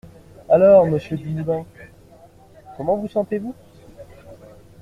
[0.49, 1.63] Alors Monsieur Dumoulin,
[2.75, 3.53] comment vous sentez-vous?